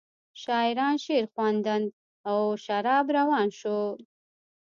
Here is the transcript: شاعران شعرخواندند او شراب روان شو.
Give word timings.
شاعران 0.33 0.97
شعرخواندند 1.05 1.87
او 2.29 2.39
شراب 2.65 3.05
روان 3.17 3.49
شو. 3.59 3.77